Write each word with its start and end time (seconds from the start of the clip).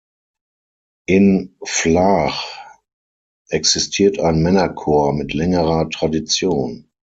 In 1.05 1.55
Flaach 1.63 2.33
existiert 3.49 4.17
ein 4.19 4.41
Männerchor 4.41 5.13
mit 5.13 5.35
längerer 5.35 5.91
Tradition. 5.91 6.87